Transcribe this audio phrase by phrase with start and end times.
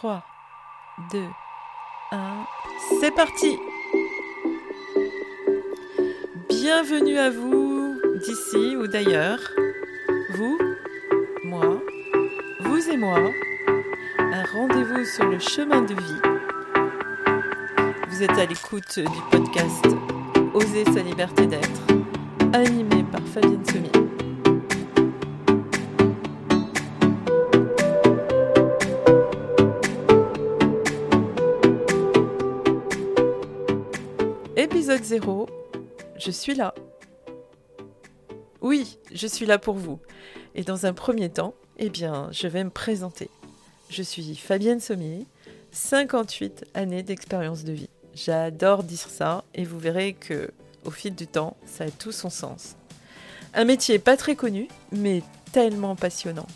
[0.00, 0.22] 3,
[1.12, 1.18] 2,
[2.10, 2.46] 1,
[3.00, 3.58] c'est parti
[6.48, 9.40] Bienvenue à vous d'ici ou d'ailleurs.
[10.30, 10.58] Vous,
[11.44, 11.82] moi,
[12.60, 13.18] vous et moi.
[14.18, 16.22] Un rendez-vous sur le chemin de vie.
[18.08, 19.86] Vous êtes à l'écoute du podcast
[20.54, 21.82] Oser sa liberté d'être,
[22.54, 23.90] animé par Fabienne Semi.
[34.90, 35.48] Épisode 0
[36.18, 36.74] je suis là.
[38.60, 40.00] Oui, je suis là pour vous.
[40.56, 43.30] Et dans un premier temps, eh bien, je vais me présenter.
[43.88, 45.26] Je suis Fabienne Sommier,
[45.70, 47.88] 58 années d'expérience de vie.
[48.14, 50.50] J'adore dire ça et vous verrez que
[50.84, 52.74] au fil du temps, ça a tout son sens.
[53.54, 55.22] Un métier pas très connu, mais
[55.52, 56.48] tellement passionnant.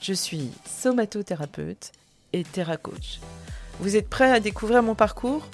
[0.00, 1.92] Je suis somatothérapeute
[2.32, 3.20] et théracoach.
[3.78, 5.46] Vous êtes prêts à découvrir mon parcours?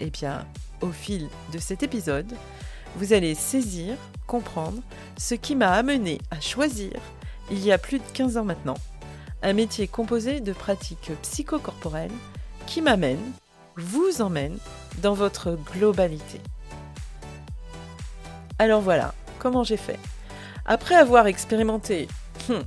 [0.00, 0.44] Eh bien,
[0.80, 2.32] au fil de cet épisode,
[2.96, 3.94] vous allez saisir,
[4.26, 4.82] comprendre
[5.16, 6.92] ce qui m'a amené à choisir,
[7.50, 8.76] il y a plus de 15 ans maintenant,
[9.42, 12.10] un métier composé de pratiques psychocorporelles
[12.66, 13.32] qui m'amène,
[13.76, 14.58] vous emmène
[15.02, 16.40] dans votre globalité.
[18.58, 19.98] Alors voilà, comment j'ai fait?
[20.66, 22.08] Après avoir expérimenté
[22.50, 22.64] hum,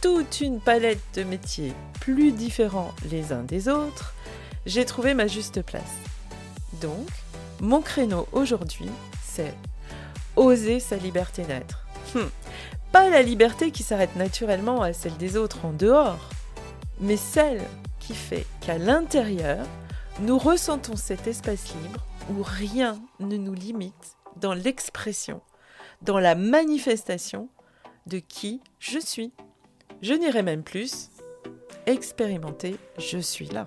[0.00, 4.14] toute une palette de métiers plus différents les uns des autres,
[4.64, 5.82] j'ai trouvé ma juste place.
[6.80, 7.06] Donc,
[7.60, 8.90] mon créneau aujourd'hui,
[9.22, 9.54] c'est
[10.36, 11.86] oser sa liberté d'être.
[12.14, 12.30] Hum.
[12.92, 16.30] Pas la liberté qui s'arrête naturellement à celle des autres en dehors,
[17.00, 17.62] mais celle
[17.98, 19.66] qui fait qu'à l'intérieur,
[20.20, 25.40] nous ressentons cet espace libre où rien ne nous limite dans l'expression,
[26.02, 27.48] dans la manifestation
[28.06, 29.32] de qui je suis.
[30.02, 31.10] Je n'irai même plus
[31.86, 33.66] expérimenter, je suis là.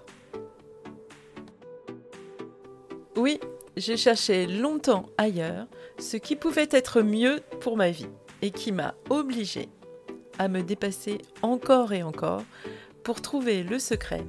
[3.16, 3.40] Oui,
[3.80, 5.66] j'ai cherché longtemps ailleurs
[6.00, 8.10] ce qui pouvait être mieux pour ma vie
[8.42, 9.70] et qui m'a obligée
[10.38, 12.44] à me dépasser encore et encore
[13.04, 14.26] pour trouver le secret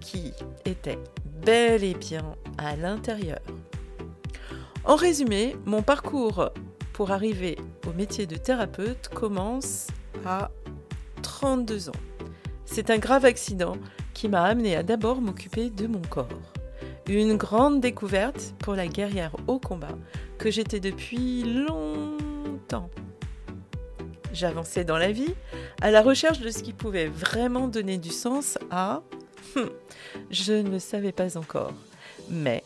[0.00, 0.32] qui
[0.64, 0.98] était
[1.44, 3.40] bel et bien à l'intérieur.
[4.84, 6.50] En résumé, mon parcours
[6.92, 7.56] pour arriver
[7.86, 9.86] au métier de thérapeute commence
[10.26, 10.50] à
[11.22, 11.92] 32 ans.
[12.64, 13.76] C'est un grave accident
[14.12, 16.57] qui m'a amené à d'abord m'occuper de mon corps.
[17.08, 19.96] Une grande découverte pour la guerrière au combat
[20.36, 22.90] que j'étais depuis longtemps.
[24.34, 25.34] J'avançais dans la vie
[25.80, 29.00] à la recherche de ce qui pouvait vraiment donner du sens à...
[29.56, 29.70] Hum,
[30.30, 31.72] je ne le savais pas encore.
[32.28, 32.62] Mais...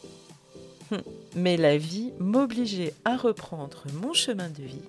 [0.91, 1.02] Hum,
[1.36, 4.82] mais la vie m'obligeait à reprendre mon chemin de vie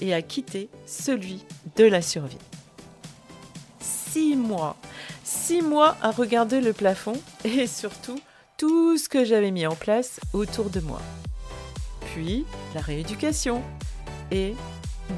[0.00, 1.44] et à quitter celui
[1.76, 2.38] de la survie.
[3.78, 4.78] Six mois.
[5.22, 8.18] Six mois à regarder le plafond et surtout
[8.56, 11.00] tout ce que j'avais mis en place autour de moi.
[12.12, 13.62] Puis la rééducation
[14.30, 14.54] et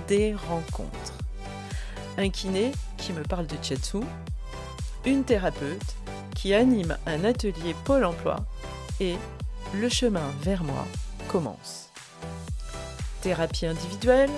[0.09, 1.15] des rencontres.
[2.17, 3.99] Un kiné qui me parle de Chetsu,
[5.05, 5.97] une thérapeute
[6.35, 8.37] qui anime un atelier Pôle emploi
[9.01, 9.15] et
[9.75, 10.87] le chemin vers moi
[11.29, 11.91] commence.
[13.23, 14.31] Thérapie individuelle,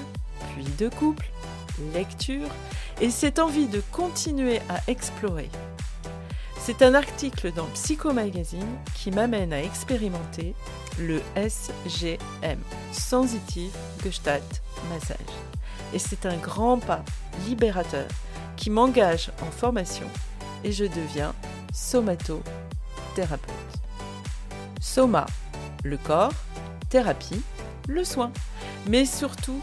[0.55, 1.31] puis de couple,
[1.95, 2.49] lecture
[3.01, 5.49] et cette envie de continuer à explorer
[6.73, 10.55] c'est un article dans Psycho Magazine qui m'amène à expérimenter
[11.01, 12.61] le SGM,
[12.93, 15.19] Sensitive Gestalt Massage.
[15.93, 17.05] Et c'est un grand pas
[17.49, 18.07] libérateur
[18.57, 20.07] qui m'engage en formation
[20.63, 21.35] et je deviens
[21.73, 23.51] somatothérapeute.
[24.81, 25.27] Soma,
[25.83, 26.35] le corps,
[26.89, 27.43] thérapie,
[27.89, 28.31] le soin,
[28.87, 29.61] mais surtout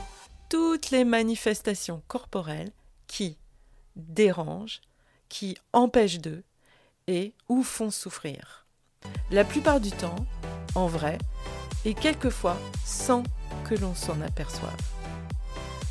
[0.50, 2.74] toutes les manifestations corporelles
[3.08, 3.38] qui
[3.96, 4.82] dérangent,
[5.30, 6.44] qui empêchent d'eux
[7.08, 8.66] et ou font souffrir.
[9.32, 10.26] La plupart du temps,
[10.76, 11.18] en vrai,
[11.86, 13.24] et quelquefois sans
[13.66, 14.72] que l'on s'en aperçoive.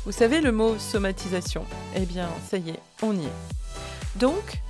[0.05, 4.19] Vous savez le mot somatisation Eh bien, ça y est, on y est.
[4.19, 4.61] Donc,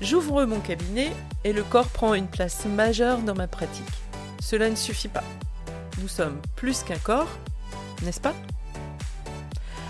[0.00, 1.12] j'ouvre mon cabinet
[1.44, 3.84] et le corps prend une place majeure dans ma pratique.
[4.40, 5.24] Cela ne suffit pas.
[6.00, 7.28] Nous sommes plus qu'un corps,
[8.02, 8.34] n'est-ce pas?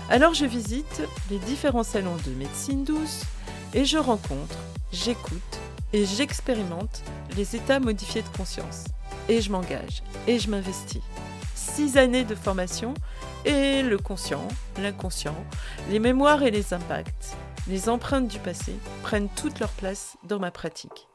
[0.09, 3.21] Alors je visite les différents salons de médecine douce
[3.73, 4.57] et je rencontre,
[4.91, 5.60] j'écoute
[5.93, 7.03] et j'expérimente
[7.35, 8.85] les états modifiés de conscience.
[9.29, 11.01] Et je m'engage, et je m'investis.
[11.55, 12.93] Six années de formation,
[13.45, 14.47] et le conscient,
[14.77, 15.35] l'inconscient,
[15.89, 17.35] les mémoires et les impacts,
[17.67, 18.73] les empreintes du passé
[19.03, 21.07] prennent toute leur place dans ma pratique.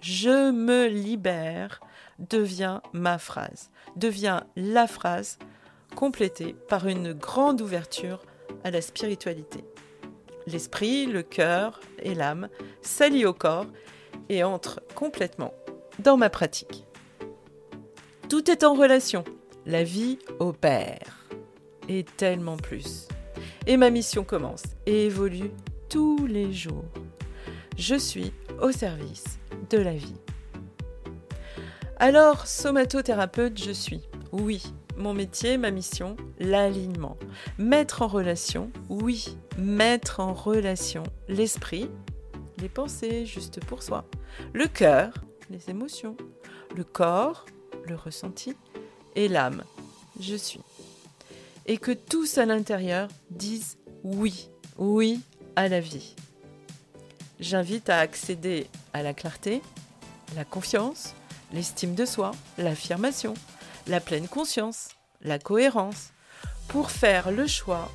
[0.00, 1.80] Je me libère
[2.18, 5.38] devient ma phrase, devient la phrase
[5.94, 8.20] complétée par une grande ouverture
[8.64, 9.64] à la spiritualité
[10.46, 12.48] l'esprit, le cœur et l'âme
[12.82, 13.66] s'allient au corps
[14.28, 15.54] et entre complètement
[15.98, 16.84] dans ma pratique.
[18.28, 19.24] Tout est en relation.
[19.66, 21.26] La vie opère.
[21.88, 23.08] Et tellement plus.
[23.66, 25.50] Et ma mission commence et évolue
[25.88, 26.84] tous les jours.
[27.76, 29.38] Je suis au service
[29.70, 30.16] de la vie.
[31.98, 34.02] Alors, somatothérapeute, je suis.
[34.32, 34.62] Oui,
[34.96, 37.16] mon métier, ma mission, l'alignement.
[37.58, 41.88] Mettre en relation, oui, mettre en relation l'esprit,
[42.58, 44.04] les pensées juste pour soi,
[44.52, 45.12] le cœur,
[45.50, 46.16] les émotions,
[46.76, 47.46] le corps,
[47.86, 48.54] le ressenti,
[49.16, 49.62] et l'âme,
[50.20, 50.60] je suis.
[51.66, 55.20] Et que tous à l'intérieur disent oui, oui
[55.56, 56.14] à la vie.
[57.40, 59.60] J'invite à accéder à la clarté,
[60.36, 61.14] la confiance,
[61.52, 63.34] l'estime de soi, l'affirmation,
[63.86, 64.90] la pleine conscience,
[65.22, 66.10] la cohérence,
[66.68, 67.90] pour faire le choix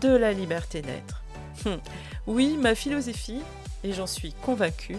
[0.00, 1.22] de la liberté d'être.
[1.66, 1.80] Hum.
[2.26, 3.42] Oui, ma philosophie,
[3.84, 4.96] et j'en suis convaincue,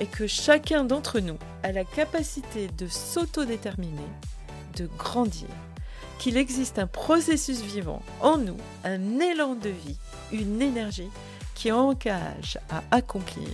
[0.00, 4.08] est que chacun d'entre nous a la capacité de s'autodéterminer,
[4.76, 5.48] de grandir,
[6.18, 9.98] qu'il existe un processus vivant en nous, un élan de vie,
[10.32, 11.10] une énergie
[11.54, 13.48] qui engage à accomplir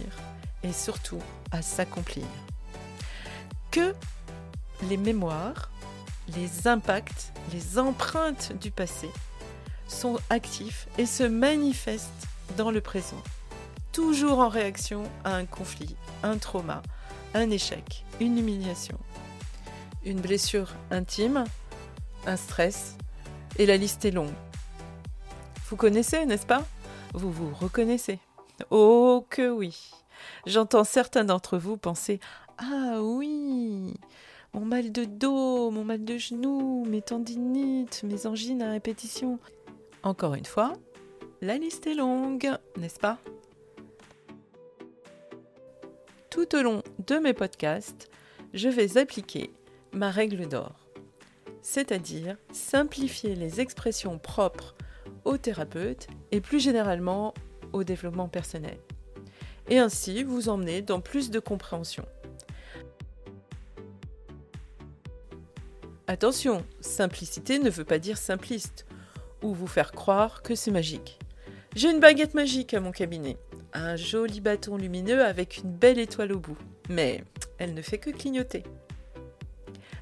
[0.63, 2.25] et surtout à s'accomplir.
[3.71, 3.95] Que
[4.89, 5.70] les mémoires,
[6.37, 9.11] les impacts, les empreintes du passé
[9.89, 13.23] sont actifs et se manifestent dans le présent,
[13.93, 16.83] toujours en réaction à un conflit, un trauma,
[17.35, 18.99] un échec, une humiliation,
[20.05, 21.45] une blessure intime,
[22.27, 22.97] un stress,
[23.57, 24.33] et la liste est longue.
[25.69, 26.65] Vous connaissez, n'est-ce pas?
[27.15, 28.19] Vous vous reconnaissez.
[28.71, 29.91] Oh que oui!
[30.47, 32.21] J'entends certains d'entre vous penser
[32.59, 33.95] Ah oui
[34.53, 39.39] Mon mal de dos, mon mal de genou, mes tendinites, mes angines à répétition.
[40.03, 40.73] Encore une fois,
[41.41, 43.19] la liste est longue, n'est-ce pas?
[46.31, 48.11] Tout au long de mes podcasts,
[48.53, 49.53] je vais appliquer
[49.93, 50.75] ma règle d'or,
[51.63, 54.75] c'est-à-dire simplifier les expressions propres
[55.25, 57.35] aux thérapeutes et plus généralement
[57.73, 58.79] au développement personnel,
[59.69, 62.05] et ainsi vous emmener dans plus de compréhension.
[66.11, 68.85] Attention, simplicité ne veut pas dire simpliste,
[69.43, 71.21] ou vous faire croire que c'est magique.
[71.77, 73.37] J'ai une baguette magique à mon cabinet,
[73.75, 76.59] un joli bâton lumineux avec une belle étoile au bout,
[76.89, 77.23] mais
[77.59, 78.65] elle ne fait que clignoter.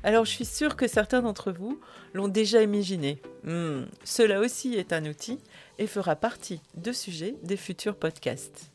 [0.03, 1.79] Alors je suis sûre que certains d'entre vous
[2.15, 3.21] l'ont déjà imaginé.
[3.45, 5.39] Hmm, cela aussi est un outil
[5.77, 8.71] et fera partie de sujets des futurs podcasts.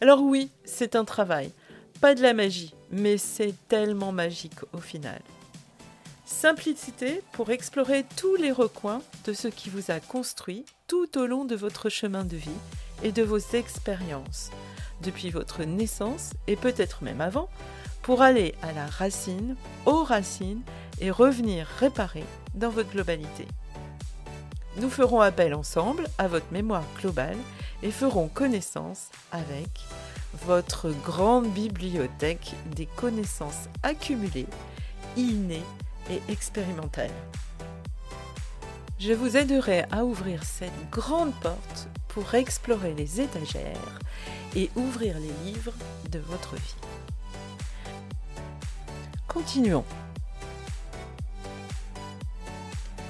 [0.00, 1.52] Alors oui, c'est un travail,
[2.00, 5.20] pas de la magie, mais c'est tellement magique au final.
[6.34, 11.44] Simplicité pour explorer tous les recoins de ce qui vous a construit tout au long
[11.44, 12.50] de votre chemin de vie
[13.02, 14.50] et de vos expériences,
[15.00, 17.48] depuis votre naissance et peut-être même avant,
[18.02, 20.60] pour aller à la racine, aux racines
[21.00, 23.46] et revenir réparer dans votre globalité.
[24.78, 27.38] Nous ferons appel ensemble à votre mémoire globale
[27.82, 29.70] et ferons connaissance avec
[30.44, 34.48] votre grande bibliothèque des connaissances accumulées,
[35.16, 35.62] innées
[36.10, 37.10] et expérimentales.
[38.98, 43.98] Je vous aiderai à ouvrir cette grande porte pour explorer les étagères
[44.54, 45.74] et ouvrir les livres
[46.10, 46.76] de votre vie.
[49.26, 49.84] Continuons.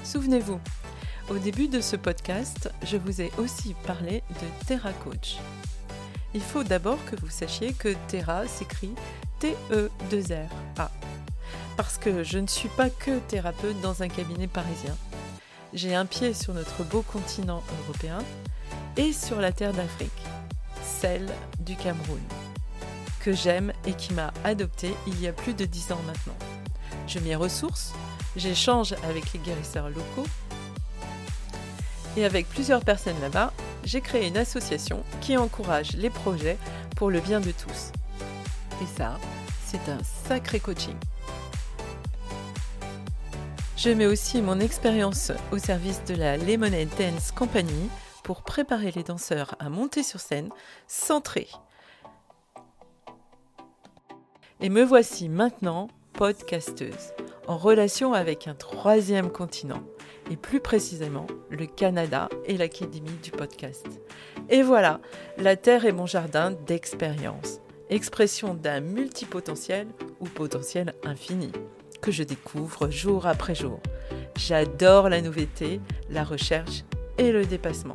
[0.03, 0.59] Souvenez-vous,
[1.29, 5.37] au début de ce podcast, je vous ai aussi parlé de Terra Coach.
[6.33, 8.93] Il faut d'abord que vous sachiez que Terra s'écrit
[9.39, 11.04] T-E-2-R-A.
[11.77, 14.95] Parce que je ne suis pas que thérapeute dans un cabinet parisien.
[15.73, 18.19] J'ai un pied sur notre beau continent européen
[18.97, 20.23] et sur la terre d'Afrique,
[20.81, 21.27] celle
[21.59, 22.21] du Cameroun
[23.25, 26.37] que j'aime et qui m'a adopté il y a plus de 10 ans maintenant.
[27.07, 27.91] Je m'y ressource,
[28.35, 30.27] j'échange avec les guérisseurs locaux
[32.15, 33.51] et avec plusieurs personnes là-bas,
[33.83, 36.59] j'ai créé une association qui encourage les projets
[36.95, 37.91] pour le bien de tous.
[38.83, 39.17] Et ça,
[39.65, 40.95] c'est un sacré coaching.
[43.77, 47.89] Je mets aussi mon expérience au service de la Lemonade Dance Company
[48.23, 50.49] pour préparer les danseurs à monter sur scène
[50.87, 51.49] centrés
[54.61, 57.13] et me voici maintenant podcasteuse,
[57.47, 59.83] en relation avec un troisième continent,
[60.31, 63.85] et plus précisément le Canada et l'Académie du podcast.
[64.49, 65.01] Et voilà,
[65.37, 69.87] la Terre est mon jardin d'expérience, expression d'un multipotentiel
[70.19, 71.51] ou potentiel infini,
[72.01, 73.79] que je découvre jour après jour.
[74.37, 76.83] J'adore la nouveauté, la recherche
[77.17, 77.93] et le dépassement.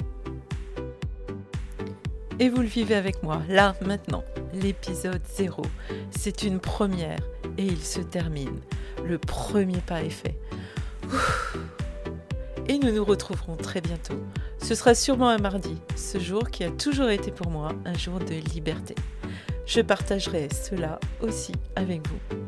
[2.41, 4.25] et vous le vivez avec moi, là, maintenant.
[4.55, 5.63] L'épisode 0.
[6.11, 7.21] C'est une première
[7.59, 8.59] et il se termine.
[9.05, 10.39] Le premier pas est fait.
[12.67, 14.19] Et nous nous retrouverons très bientôt.
[14.59, 18.19] Ce sera sûrement un mardi, ce jour qui a toujours été pour moi un jour
[18.19, 18.95] de liberté.
[19.67, 22.39] Je partagerai cela aussi avec vous.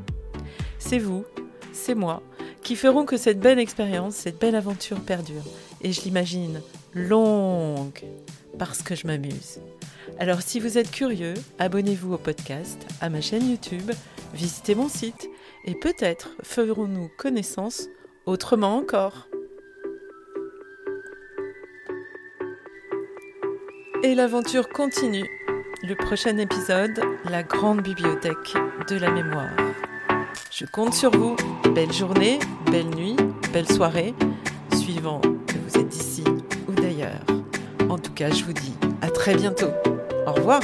[0.79, 1.27] C'est vous,
[1.73, 2.23] c'est moi,
[2.62, 5.45] qui feront que cette belle expérience, cette belle aventure perdure.
[5.81, 6.61] Et je l'imagine
[6.95, 8.02] longue,
[8.59, 9.61] parce que je m'amuse.
[10.19, 13.91] Alors si vous êtes curieux, abonnez-vous au podcast, à ma chaîne YouTube,
[14.35, 15.29] visitez mon site,
[15.64, 17.88] et peut-être ferons-nous connaissance
[18.26, 19.29] autrement encore.
[24.02, 25.29] Et l'aventure continue.
[25.85, 28.55] Le prochain épisode, la grande bibliothèque
[28.88, 29.57] de la mémoire.
[30.50, 31.37] Je compte sur vous.
[31.75, 32.38] Belle journée,
[32.71, 33.17] belle nuit,
[33.52, 34.14] belle soirée,
[34.75, 36.23] suivant que vous êtes ici
[36.69, 37.25] ou d'ailleurs.
[37.88, 39.71] En tout cas, je vous dis à très bientôt.
[40.26, 40.61] Au revoir